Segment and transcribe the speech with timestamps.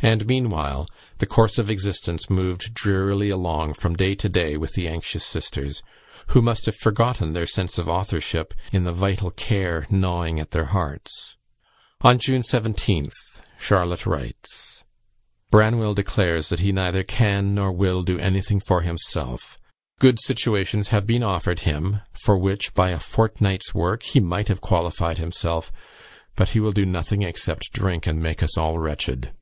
[0.00, 0.88] And, meanwhile,
[1.18, 5.84] the course of existence moved drearily along from day to day with the anxious sisters,
[6.30, 10.64] who must have forgotten their sense of authorship in the vital care gnawing at their
[10.64, 11.36] hearts.
[12.00, 13.12] On June 17th,
[13.56, 14.82] Charlotte writes:
[15.52, 19.58] "Branwell declares that he neither can nor will do anything for himself;
[20.00, 24.60] good situations have been offered him, for which, by a fortnight's work, he might have
[24.60, 25.70] qualified himself,
[26.34, 29.32] but he will do nothing except drink and make us all wretched."